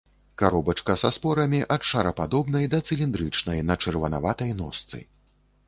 [0.41, 5.07] Каробачка са спорамі ад шарападобнай да цыліндрычнай, на чырванаватай ножцы.